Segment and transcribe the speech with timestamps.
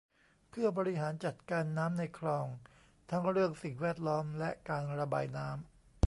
[0.49, 2.47] เพื่อบริหารจัดการน้ำในคลอง
[3.09, 5.59] ทั้งเรื่องสิ่งแวดล้อมและการระบายน้ำ